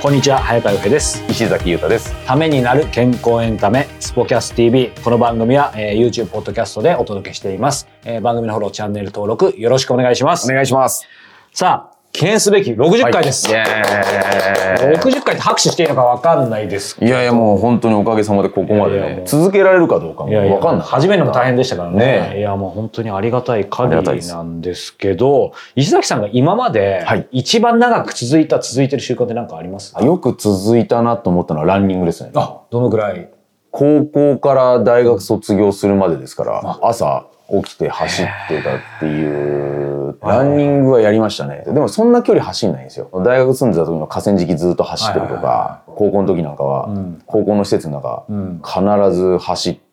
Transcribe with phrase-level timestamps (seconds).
[0.00, 1.22] こんにちは早川由平です。
[1.28, 2.14] 石崎裕太です。
[2.24, 10.50] ためになる健康エンタメスポキャス TV この番組は、えー、YouTube ポッドキャストでお届けしています、えー、番組のフォローチャンネル登録よろしくお願いします。
[10.50, 11.06] お願いします。
[11.52, 13.48] さあ記念すべき60回です。
[13.52, 20.86] はい、60回って拍手していいのか分かんないですいやいやもう本当におかげさまでここまでね、続けられるかどうかも分かんない。
[20.86, 21.98] 始めるのも大変でしたからね。
[22.32, 32.32] ねいやもう本当にありがたい限りなんですけど、石崎さんが今まで一番長く続いた、続いてる習慣って何かあります、よく続いたなと思ったのはランニングですね。
[32.34, 33.28] あ、どのぐらい？
[33.70, 37.26] 高校から大学卒業するまでですから、朝
[37.64, 41.64] 起きて走ってたっていう、ランニングはやりましたね。
[41.66, 43.08] でもそんな距離走んないんですよ。
[43.12, 46.88] 大学住んでた時の河川敷ずっと走ってるとか、高校の時なんかは、
[47.26, 48.24] 高校の施設の中、
[48.64, 49.89] 必ず走って、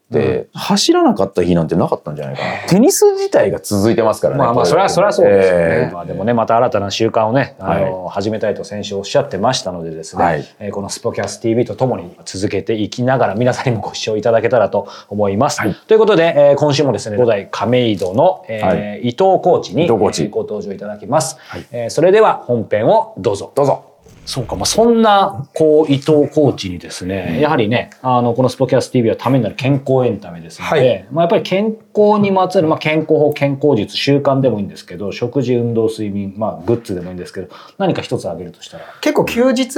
[0.53, 2.67] 走らなかった日なんてなかったんじゃないかな。
[2.69, 4.39] テニス自体が続いてますからね。
[4.39, 5.65] まあまあ、それは、それはそうですよね。
[5.65, 15.59] えー、まあでもね、また新たな習慣をね、あの、はい、始めたいと先週おっしゃってましたのでですね、はい、えー、このスポキャス TV とともに続けていきながら皆さんにもご視聴いただけたらと思います。
[15.59, 21.37] はい、ということで、えー、今週もですね、五代亀戸の、えー、はい、伊藤コーチにご登場いただきます。
[21.39, 23.51] はい、えー、それでは本編をどうぞ。
[23.53, 23.96] どうぞ。
[24.27, 38.83] そうか、まあ、そんな、こう、伊藤コーチにですね、うん、やはりね、あの、このスポキャス TV はためになる健康エンタメですので、はい、まあ、やっぱり健康にまつわる、まあ、健康法、健康術、習慣でもいいんですけど、食事、運動、睡眠、まあ、グッズでもいいんですけど、何か一つ挙げるとしたら？
[38.99, 39.77] 結構休日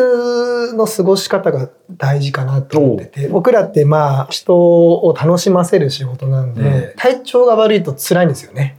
[0.76, 8.78] の過ごし方が大事かなと思ってて、僕らってまあ、人を楽しませる仕事なんで、うん、体調が悪いと辛いんですよね。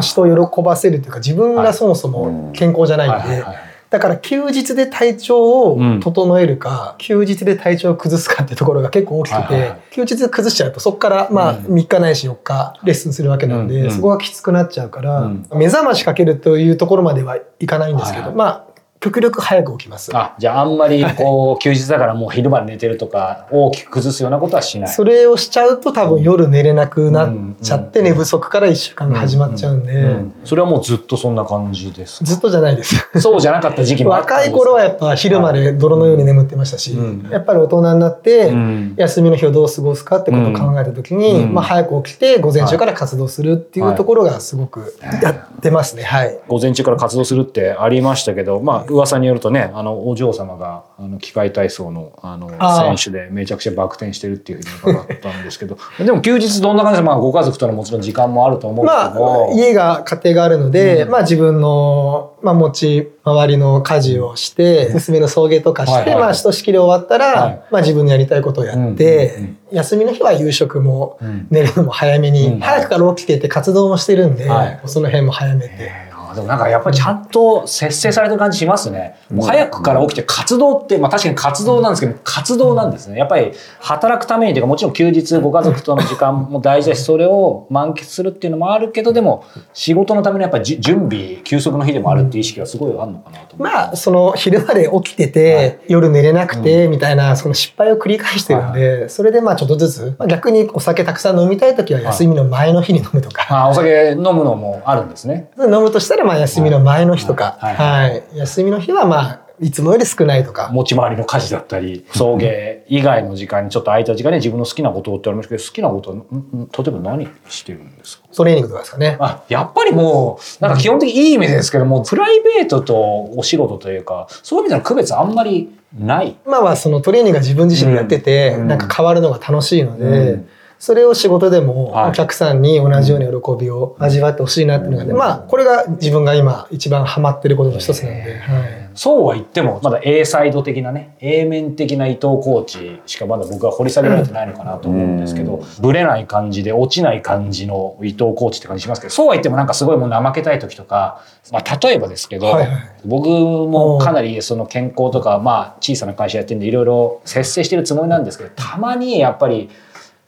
[0.00, 3.44] 人を喜ばせるというか、自分がそもそも健康じゃないんで、
[3.94, 18.73] だから休日で体調を整えるか、うん、休日で体調を崩すかってところが結構大きくて、はいはい、休日で崩しちゃうとそこからまあ3日ないし4日レッスンするわけなんで、うん、そこがきつくなっちゃうから、目覚ましかけるというところまではいかないんですけど、はいはい、まあ
[19.04, 20.16] 極力早く起きます。
[20.16, 24.88] あ、じゃああんまりこう、休日だからもう昼間寝てるとか、大きく崩すようなことはしない。
[24.88, 30.16] それをしちゃうと多分夜寝れなくなっちゃって寝不足から1週間が始まっちゃうんで。
[30.46, 32.96] それはもうずっとそんな感じですずっとじゃないです。
[33.20, 36.96] そうじゃなかった時期も若い頃はやっぱ昼まで泥のように眠ってましたし、
[37.30, 38.54] やっぱり大人になって、
[38.96, 46.04] 休みの日をどう過ごすかってことを考えた時に、まあ早く起きて午前中から活動するっていうところがすごくやってますね。
[46.04, 46.38] はい。
[46.48, 71.18] 午前中から活動するってありましたけど、まあ噂によるとね、あのお嬢様があの機械体操のあの選手でめちゃくちゃバク転してるっていうふうに伺ったんですけど でも休日どんな感じで、まあ、ご家族とのもちろん時間もあると思うけど、まあ、家が家庭があるので、うん、まあ、自分の、まあ、持ち回りの家事をして、娘の送迎とかして、はいはい、まあ、ひとしきり終わったら、はい、まあ、自分のやりたいことをやって、うんうんうん、休みの日は夕食も、
[71.50, 76.03] 寝るのも早めに、うん、早くから起きてて活動もしてるんで、はい、その辺も早めて。
[76.34, 79.16] でもなんかやっぱりちゃんと節制されてる感じしますね。
[79.30, 83.18] もう早くから起きて活動って、まあ確かに活動なんですけど、活動なんですね。
[83.18, 103.46] やっぱり働くためにというか、もちろん休日ご家族との時間も大事だし、それを満喫するっていうのもあるけど、でも仕事のためのやっぱり準備、休息の日でもあるっていう意識がすごいあるのかなとまあ、その昼まで起きてて、はい、夜寝れなくて、みたいな、その失敗を繰り返してるんで、はい、それでまあちょっとずつ、逆にお酒たくさん飲みたい時は休みの前の日に飲むとか。
[103.48, 105.50] あお酒飲むのもあるんですね。
[105.60, 110.70] 飲むとしたらまあ休みの前の日とか、はい、はい、休みの日はまあ、いつもより少ないとか。
[110.72, 118.28] 持ち回りの家事だったり、送迎以外の時間にちょっと空いた時間に自分の好きなことをってありますけど、好きなことは、例えば何してるんですか？
[118.34, 119.16] トレーニングとかですかね。
[119.20, 126.36] あ、やっぱりもう、なんか基本的にいい意味ですけども、プライベートとお仕事というか、そういう意味での区別あんまりない。
[126.44, 130.48] 今はそのトレーニングが自分自身でやってて、うん、なんか変わるのが楽しいので、うん
[130.84, 138.90] それを仕事でもお客さんに同じような喜びを味わってほしいなっていうのがね、まあ、これが自分が今一番ハマってることの一つなんで、はい。
[138.94, 159.70] そうは言っても、まだ A サイド的なね、A 面的な伊藤コーチしかまだ僕は掘り下げられてないのかなと思うんですけど、ぶれない感じで落ちない感じの伊藤コーチって感じしますけど、そうは言ってもなんかすごいもう怠けたい時とか、まあ例えばですけど、はいはい、僕もかなりその健康とか、まあ小さな会社やってるんでいろいろ節制してるつもりなんですけど、たまにやっぱり、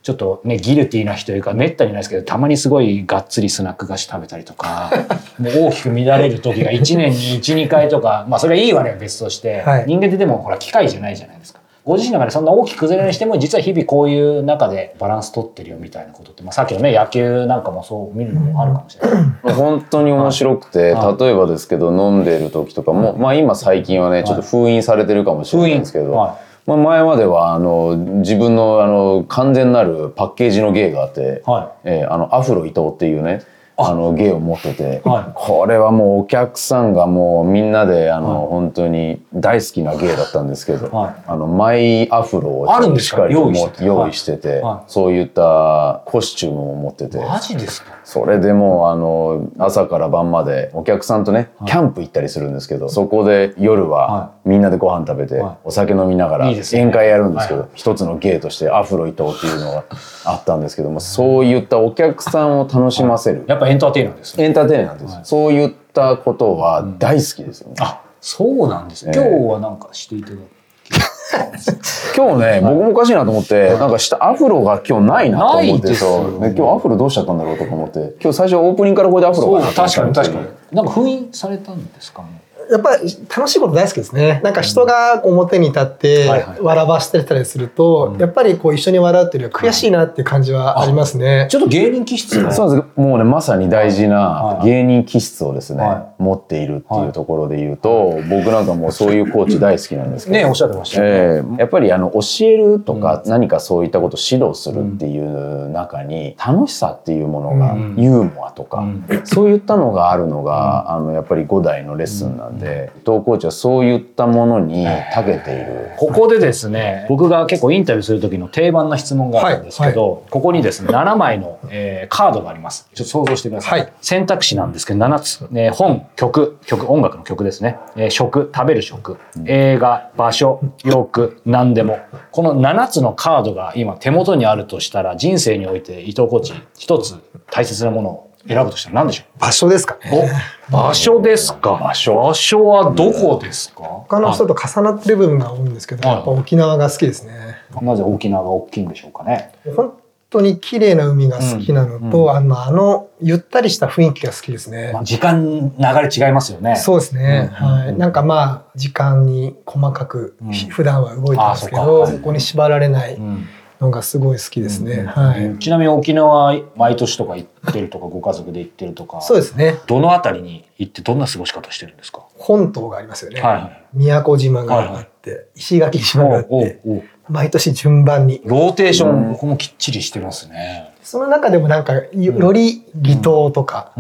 [0.07, 4.93] ちょっとね、ギルティーな日というか、めったにないですけど、たまにすごいがっつりスナック菓子食べたりとか、
[5.37, 11.59] もう大きく乱れる時が1年に1、2回とか、まあそれはいいわね、別として、はい、人間ってでもほら機械じゃないじゃないですか。
[11.85, 19.55] ご自身の中でそんな大きく崩れにしても実は日々こういう中でバランス取ってるよみたいなことって、まあ、さっきのね野球なんかもそう見るのもあるかもしれない。
[19.55, 21.21] 本当に面白くて、はい。
[21.21, 33.43] 例えばですけど飲んでる時とかも、まあ今最近はねちょっと封印されてるかもしれないんですけど、はまあ、前まではあの自分のあの完全なるパッケージの芸があって、はえーあのアフロ伊藤っていうね
[33.79, 35.33] あの芸を持ってて、はい。
[35.35, 38.49] これはもうお客さんがもうみんなであの、はい。
[38.49, 41.15] 本当に大好きな芸だったんですけど、はい。
[41.27, 43.17] あのマイアフロをあるんですか？
[43.17, 43.79] しっかりと用意して。
[43.79, 44.91] て用意してて、はい。
[44.91, 47.19] そういったコスチュームを持ってて。
[47.19, 47.97] マジですか？
[48.05, 55.57] それでもうあの朝から晩までお客さんとねキャンプ行ったりするんですけどそこで夜ははみんなでご飯食べてはい。
[55.65, 59.85] お酒飲みながら宴会やるんですけはど一つの芸としてアフロ伊藤っていうのが
[60.25, 63.45] あったんですけどもそういったお客さんを楽しませる。
[63.49, 64.45] やっぱエンターテイナーですね。
[64.45, 67.75] エンターテイナーですそういったことは大好きですよね。
[67.81, 69.13] あそうなんですね。
[69.15, 70.41] ええ今日はなんかしていただく。
[72.17, 80.47] 今日ね、僕もおかしいなと思って、なんか下アフロが今日ないなと思ってそうで今日アフロどうしちゃったんだろうとか思って今日最初オープニングからこれでアフロが確かに確かに。
[80.73, 82.23] なんか封印されたんですか？
[82.23, 82.29] ね。
[82.71, 83.03] やっぱり
[83.35, 84.41] 楽しいこと大好きですね。
[84.43, 86.29] なんか人が表に立って
[86.61, 91.47] 笑わせてたりすると、やっぱりこう一緒に笑うっていうよりは悔しいなっていう感じはありますね。
[91.51, 92.53] ちょっと芸人気質が。
[92.53, 93.01] そうなんです。
[93.01, 94.67] もうねまさに大事なはい。
[94.67, 101.11] 芸人気質をですね、は持っているっていうところで言うと、僕なんかもうそういうコーチ大好きなんですけど、ねおっしゃってましたよね。
[101.13, 101.61] ええ。
[101.61, 107.95] やっぱりあの教えるとか何かそういったことを指導するっていう中に楽しさっていうものが、うん。
[107.99, 109.05] ユーモアとか、うん。
[109.25, 115.91] そういったのがあるのが、あのやっぱり5代のレッスンなんで、伊藤コーチはそういったものに長けている。
[115.97, 122.89] ここでですね、僕が結構インタビューする時の定番な質問があるんですけど、ここにですね、7枚の、えーカードがあります。
[122.95, 123.81] ちょっと想像してください。
[123.81, 125.49] はい選択肢なんですけど、7つ。
[125.55, 127.79] えー本、曲、曲、音楽の曲ですね。
[127.97, 131.99] えー食、食べる食、映画、場所、洋服、何でも。
[132.31, 137.15] この7つのカードが今手元にあるとしたら、人生において伊藤コーチ、一つ
[137.51, 140.31] 大切なものを選ぶとしたら何でしょ場所ですかね。
[140.71, 141.79] 場所ですか？
[141.83, 142.17] 場所。
[142.17, 143.83] 場所はどこですか？
[143.83, 147.57] 他の人と重なってる部分が多いんですけど、はいやっぱ沖縄が好きですね。
[147.83, 149.53] なぜ沖縄が大きいんでしょうかね？
[149.77, 149.93] 本
[150.29, 155.01] 当に綺麗な海が好きなのと、うんあの、あの、ゆったりした雰囲気が好きですねま。
[155.01, 156.75] あ時間流れ違いますよね。
[156.77, 157.97] そうですね、うんはい。
[157.97, 163.47] なんかまあ、時間に細かく、うん普段は動いてますけあど、そこに縛られないうん
[163.81, 164.93] のがすごい好きですね。
[164.93, 165.59] うんはい。
[165.59, 169.79] ちなみに沖縄毎年とか行ってるとかご家族で行ってるとかそうですね。
[169.87, 172.27] どのあたりに行ってどんな過ごし方してるんですか？
[172.37, 173.41] 本島がありますよね。
[173.41, 178.43] はいはい宮古島があって、石垣島があって、おうおう毎年順番に。
[178.45, 180.93] ローテーション僕もきっちりしてますね。
[181.03, 183.93] その中でもなんか、よより離島とか、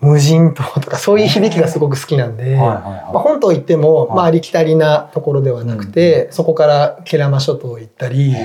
[0.00, 2.74] 無人島とか、そういう響きがすごく好きなんで、はいは
[3.10, 8.36] いま本島行っても、はいまあ、ありきたりなところではなくて、そこから慶良間諸島行ったり、い。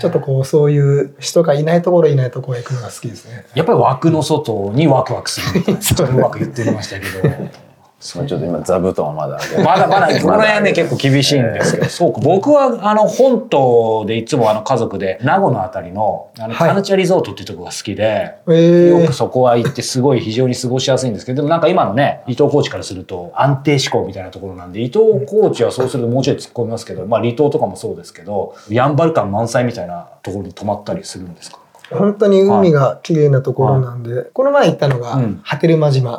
[0.00, 3.46] ちょっとこう、そういう人がいないところいないところへ行くのが好きですね。
[3.54, 5.80] やっぱり枠の外にワクワクするみたいな。
[5.80, 7.67] ちょっとうまく言ってみましたけど。
[8.14, 12.20] まあちょっと今座布団はまだまだまだ、 この辺はね、結構厳しいんですけど、そうか。
[12.22, 16.68] 僕は、あの、本島でいつもあの家族で、名護のあたりの、あの、はい。
[16.68, 19.00] カルチャーリゾートっていうところが好きで、えー。
[19.00, 31.58] よくそこは行ってすごい非常に過ごしやすいんですけど、でもなんか今のね、伊藤コーチからすると安定志向みたいなところなんで、伊藤コーチはそうするともうちょい突っ込みますけど、まあ離島とかもそうですけど、ヤンバル感満載みたいなところに泊まったりするんですか？
[31.90, 36.18] 本当に海が綺麗なところなんで、この前行ったのがうん、波照間島。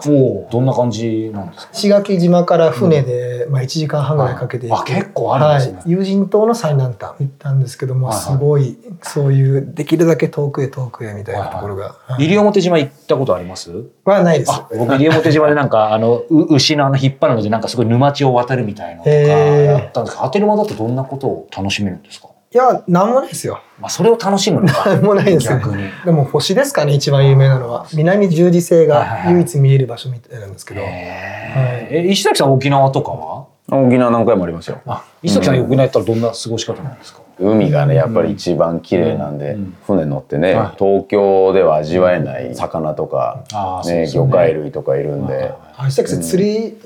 [0.51, 1.71] どんな感じなんですか？
[1.73, 4.67] 石垣島から船で、まあ、1時間半ぐらいかけて。
[4.67, 5.77] 行ってあ結構あるんですね。
[5.79, 8.25] はい、友人島の最南端行ったんですけども、はいはい。
[8.25, 12.27] すごいそういうできるだけ遠くへ遠くへみたいなところが、はい。
[12.27, 13.71] 西表島行ったことあります？
[14.05, 14.51] はないです。
[14.51, 22.29] あ僕西表島でなんかあのう牛のあの引っ張るのでなんかすごい沼地を渡るみたいなのとかやったんですけど波照間だとどんなことを楽しめるんですか？
[22.51, 23.61] いやなんもないですよ。
[23.79, 24.89] まあそれを楽しむのか。
[24.95, 25.49] なんもないです。
[25.53, 25.83] ね逆に。
[26.03, 27.85] でも星ですかね一番有名なのは。
[27.93, 33.45] 南十字星がはい唯一見える場所みたいなんですけど、え石崎さん沖縄とかは？
[33.71, 34.79] 沖縄何回もありますよ。
[34.87, 37.19] あ石崎さん沖縄行ったらどんな過ごし方なんですか？
[37.39, 39.73] 海がねやっぱり一番綺麗なんで、うん。
[39.85, 40.83] 船乗ってね、はい。
[40.83, 43.43] 東京では味わえない魚とか、
[43.85, 46.77] ね魚介類とかいるんで、あ石崎さん釣り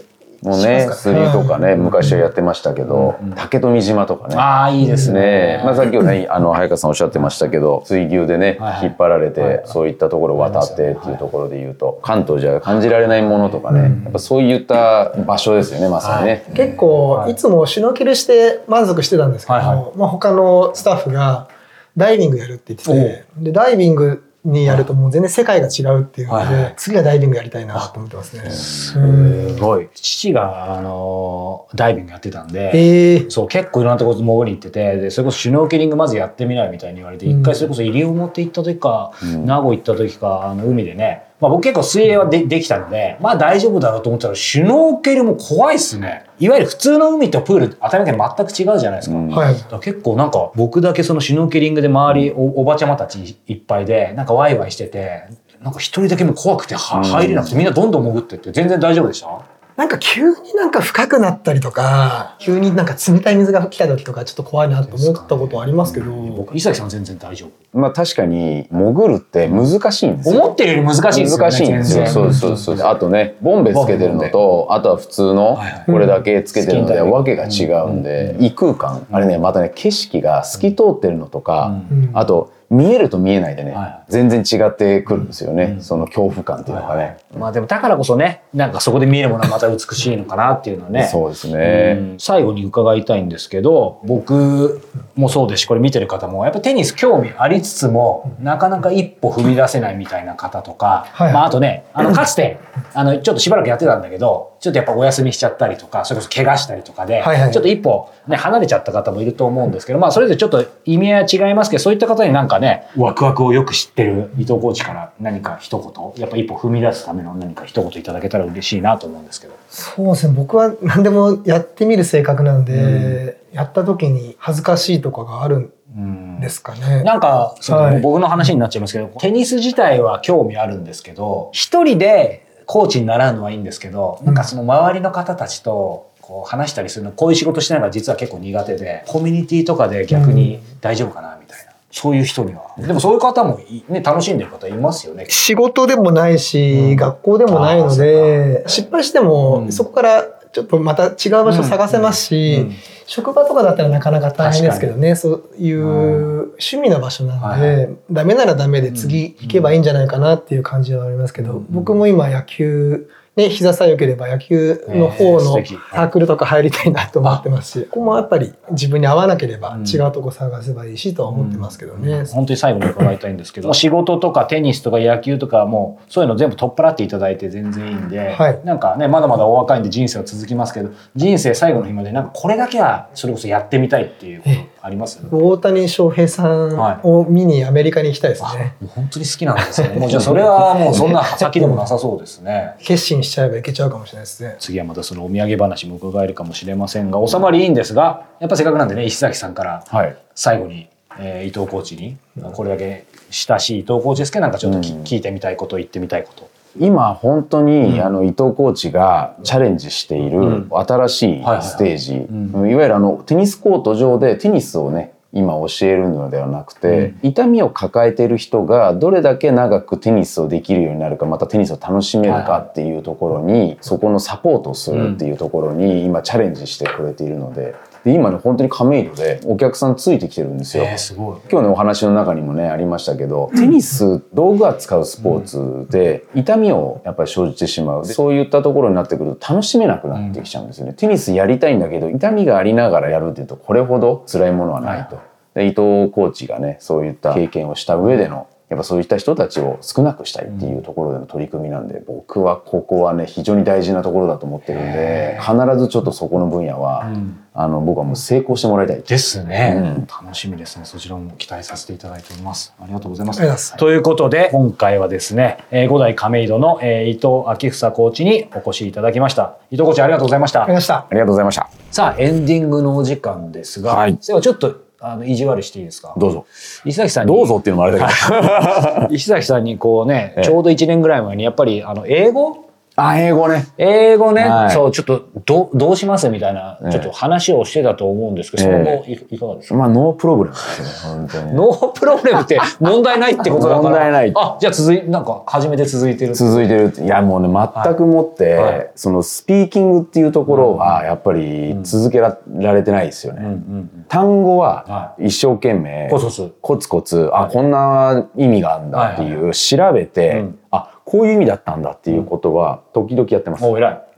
[0.43, 4.35] もね釣りとかね、昔はやってましたけど、竹富島とかね。
[4.38, 5.19] ああいいですね。
[5.19, 14.03] ねまあ、さっきもねあの早川さんおっしゃってましたけど水牛でね、引っ張られて、はいそういったところを渡ってっていうところで言うと、関東じゃ感じられないものとかね、うん。
[14.03, 16.45] やっぱそういった場所ですよねまさにね。
[16.55, 17.35] 結構い。
[17.35, 19.33] つもシュノーケルして満足してたん。
[19.33, 21.50] ですけど、まあ、他のスタッフが
[21.97, 26.63] ダイビングやるって言っててでダイビングにやるともう全然世界が違うっていうので、はい。
[26.63, 28.50] はい次はダイビングやりたいなと思ってますね。
[28.50, 29.89] すうんごい。
[29.93, 39.45] 父が、あの、ダイビングやってたんで、えー、そう、結構いろんなところ潜りに行ってて、で、それこそシュノーケリングまずやってみないみたいに言われて、うん一回それこそ西表行った時か、うん。
[39.45, 46.25] 名護行った時か、あの、海でね、まあ僕結構水泳はでできたので、まあ大丈夫だろうと思ったら、シュノーケルも怖いっすね。
[46.39, 49.15] いわゆる普通の海とプール、当たり前全く違うじゃないですか。
[49.15, 49.55] うんはい。
[49.81, 55.23] 結構なんか僕だけそのシュノーケリングで周りおおばちゃまたちいっぱいでなんかワイワイしてて
[55.62, 59.27] なんか一人だけもう怖くてはうん入れなくてみんなどんどん潜ってって全然大丈夫でした？
[59.75, 70.41] なんか急になんか深くなったりとか、急になんか冷たい水が来た時とかちょっと怖いなと思ったことはありますけど、僕伊崎さん全然大丈夫まあ確かに潜るって難しいんですよ。
[70.43, 72.07] 思ってるより難しいですよね難しいんですよ。
[72.07, 72.79] そうそうそう。
[72.83, 79.07] あとね、ボンベつけてるのと、あとは普通のこれだけつけてるのでうんわけが違うんで、異空間。
[79.11, 85.77] あれね、またね、景色が透き通ってるのとか、うんあと、見えると見えないでねはいはい、全然違ってくるんですよね。
[85.79, 87.17] その恐怖感っていうのがね。
[87.37, 91.93] まあでもだからこそねなんかそこで見えるものはまた美しいのかなっていうのはねそうですうね。
[91.93, 94.81] ん最後に伺いたいんですけど僕
[95.15, 102.59] もそうですしこれ見てる方もやっぱテニス興味ありつつもなかなか一歩踏み出せないみたいな方とか、はいまあ、あとねあのかつて
[102.93, 119.53] あのちょっとしばらくやってたんだけどちょっとやっぱお休みしちゃったりとかそれこそ怪我したりとかで、はいはいちょっと一歩、ね、離れちゃった方もいると思うんですけど、まあ、それぞれちょっと意味合いは違いますけどそういった方になんかねワクワクをよく知ってる伊藤コーチから何か一言やっぱ一歩踏み出すための何か一言いただけたら嬉しいなと思うんですけど。
[119.67, 127.03] そうですね、僕は 何でもやってみる性格なんで、やった時に恥ずかしいとかがあるうんんですかね。
[127.03, 128.01] なんか、そのはい。
[128.01, 141.74] 僕の話になっちゃいますけど、テニス自体は興味あるんですけど、一人でコーチに習うのはいいんですけど、なんかその周りの方たちと、こう話したりするの、こういう仕事してないから実は結構苦手で、コミュニティとかで逆に大丈夫かなみたいな。
[141.91, 142.74] そういう人には。
[142.77, 145.25] でもそういう方もいね、楽しんでる方いますよね。
[145.29, 152.75] 仕事でもないし、うん学校でもないので、失敗しても、うんそこからちょっとまた違う場所探せますし、うん。
[153.07, 157.89] 職場とかだったらなかなか大変ですけどね、そういう趣味の場所なんで、はい。
[158.12, 161.65] ダメならダメで次行けばいいんじゃないかなっていう感じはありますけど、うん。
[161.72, 169.87] 僕も今野球、ね、膝さえ良ければ野球の方のサークルとか入りたいなと思ってますし、ここもやっぱり自分に合わなければうん。
[169.87, 172.25] 違うとこ探せばいいしとは思ってますけどね。
[172.25, 178.61] 本当に最後に伺いたいんですけど、仕事とかテニスとか野球とかもうそういうの全部取っ払っていただいて全然いいんで、はい。
[178.63, 188.75] なんかねまだまだお若いんで人生は続きますけど人生最後の日までなんかこれだけはそれこそやってみたいっていうことあります大谷翔平さんを見にアメリカに行きたいですね。
[188.81, 189.95] もう本当に好きなんですよね。
[189.97, 192.73] もうじゃあそれはもうそんな先でもなさそうですね。
[192.83, 194.57] 決心しちゃえばいけちゃうかもしれないですね。
[194.59, 200.17] 次はまたそのお土産話も伺えるかもしれませんが収まりいいんですがやっぱせっかくなんでね石崎さんからはい。
[200.35, 202.17] 最後に、えー伊藤コーチに
[202.53, 206.49] これだけ親しい伊藤コーチですけどなんかちょっとき、うん聞いてみたいこと言ってみたいこと。
[206.79, 208.01] 今本当に、うん。
[208.01, 210.69] あの伊藤コーチがチャレンジしているうん。
[210.71, 212.69] 新しいはいはいステージ、うん。
[212.69, 227.73] いわゆるあのテニスコート上でテニスをね今教えるのではなくて、痛みを抱えている人がどれだけ長くテニスをできるようになるかまたテニスを楽しめるかっていうところに、そこのサポートをするっていうところに今チャレンジしてくれているので
[228.03, 230.83] で今ね本当に亀戸でお客さんついてきてるんですよ。
[230.83, 231.38] えーすごい。
[231.50, 238.07] 今日のお話の中にもねありましたけどテニス道具扱うスポーツで痛みをやっぱり生じてしまう。
[238.07, 245.19] でそういったところになってくると楽しめなくなってきちゃうんですよね、テニスやりたいんだけど痛みがありながらやるっていうとこれほど辛いものはないと、
[245.53, 257.39] で伊藤コーチがねそういった経験をした上でのやっぱそういった人たちを少なくしたいっていうところでの取り組みなんで、僕はここはね非常に大事なところだと思ってるんで必ずちょっとそこの分野は、うん。
[257.55, 259.03] あの僕はもう成功してもらいたい。
[259.03, 260.08] ですね、うん。
[260.08, 260.86] 楽しみですね。
[260.86, 262.74] そちらも期待させていただいております。
[262.82, 263.39] ありがとうございます。
[263.39, 263.77] といます。
[263.77, 269.58] ということで今回はですね、えー五代亀戸の、えー伊藤昭房コーチにお越しいただきました。
[269.70, 271.08] 伊藤コーチありがとうございましたありがとうございました。
[271.12, 271.70] ありがとうございました。
[271.91, 274.17] さあエンディングのお時間ですが、はい。
[274.17, 276.13] ではちょっとあの意地悪していいですか？
[276.17, 276.45] どうぞ。
[276.86, 277.36] 石崎さんに。
[277.36, 279.13] どうぞっていうのもあれだけど。
[279.13, 280.43] 石崎さんにこうね、ええ。
[280.45, 283.65] ちょうど1年ぐらい前にやっぱりあの英語あ英語ね。
[283.77, 284.71] 英語ね、はい。
[284.71, 286.29] そうちょっとどうどうします？
[286.29, 286.91] みたいなええ。
[286.91, 288.71] ちょっと話をしてたと思うんですけど、ええ。
[288.71, 289.75] その後いいかがですか？
[289.75, 291.45] まあ No problem ですよね本当に。
[291.47, 293.81] ね No problem って問題ないってことだから。
[293.81, 294.33] 問題ない。
[294.35, 296.35] あじゃあ続いなんか初めて続いてる。
[296.35, 296.85] 続いてる。
[296.85, 297.50] っていやもうね
[297.83, 298.73] 全くもって、はい。
[298.73, 298.91] はい。
[298.95, 302.38] そのスピーキングっていうところはやっぱり続けら
[302.73, 306.53] れてないですよね、うんうん単語はは一生懸命コツコツ。
[306.62, 310.59] コツコツあこんな意味があるんだっていう調べて、うん。
[310.69, 313.63] あこういう意味だったんだっていうことは時々やってます、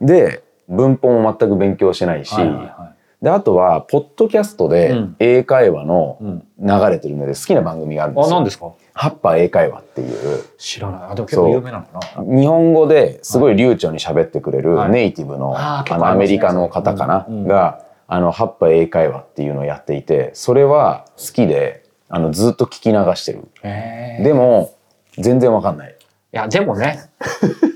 [0.00, 5.16] で文法も全く勉強してないし、はいはいはであとはポッドキャストでうん。
[5.18, 6.46] 英会話のうん。
[6.58, 8.34] 流れてるので好きな番組があるんですあ、よ。
[8.36, 8.72] 何ですか？
[8.92, 10.44] ハッパ英会話っていう。
[10.58, 11.00] 知らない。
[11.10, 12.40] あ、でも結構有名なのかな。
[12.40, 14.90] 日本語ですごい流暢に喋ってくれるはい。
[14.90, 17.48] ネイティブの,、あー結あのアメリカの方かな、うんうん。
[17.48, 23.48] があのハッパ英会話っていうのをやっていてそれは好きであのずっと聞き流してる。
[23.62, 24.74] でも
[25.16, 25.95] 全然わかんない。
[26.36, 27.08] いや、でもね。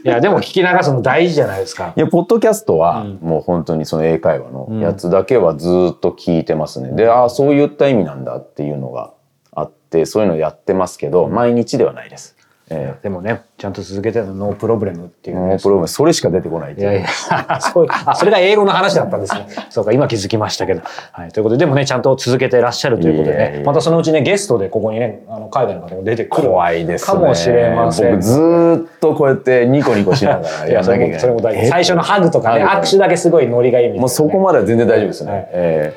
[0.05, 1.95] いや、でも聞き流すの大事じゃないですか。
[1.97, 6.93] いや、ポッドキャストはうんもう本当にその英会話のやつだけはずっと聞いてますね。
[6.93, 9.15] で、ああ、そういった意味なんだっていうのが
[9.53, 12.37] あって、そういうのやってますけど、毎日ではないです。
[12.73, 15.47] えでもね、ちゃんと続けてるの No problem っていえうね。
[15.49, 17.07] No problem、それしか出てこないいやいや、
[17.61, 19.47] そうあそれが英語の話だったんですね。
[19.71, 20.83] そうか、今気づきましたけど。
[21.11, 26.49] はい、ということで、でもね、ちゃんと続けてらっしゃるということでね、またそのうちね、ゲストでここにね、あの海外の方も出てくる。
[26.49, 27.13] 怖いですね。
[27.13, 28.13] かもしれません。
[28.13, 31.21] 僕ずーっとこうやってニコニコしながら いや、それも、やんなきゃいけない。
[31.21, 31.69] それも大事。
[31.69, 34.01] 最初のハグとかね、握手だけすごいノリがいいみたいな、ね。
[34.03, 35.33] もうそこまでは全然大丈夫ですね。
[35.33, 35.95] はいえ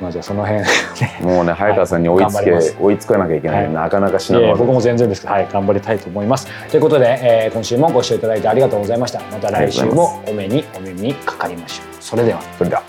[0.00, 0.62] まあじゃあその辺、
[1.22, 6.46] もうね、早川さんに追いつけ、頑張ります追いつかなきゃいけない、はいなかなかしいないや僕も全然ですけど、はい、頑張りたいと思います。
[6.70, 9.20] ということで、えー今週もご視聴いただいてありがとうございました。
[9.32, 11.96] また来週もお目にお耳にかかりましょう。
[12.00, 12.40] それでは。
[12.56, 12.82] それでは。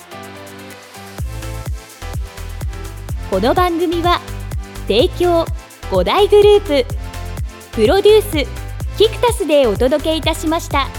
[3.30, 4.20] この番組は
[4.88, 5.46] 提供
[5.92, 7.00] 5大グループ
[7.74, 8.60] プロデュース
[8.98, 10.99] キクタスでお届けいたしました。